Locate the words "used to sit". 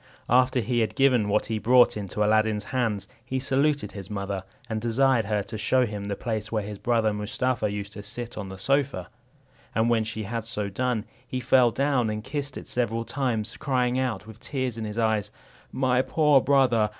7.71-8.35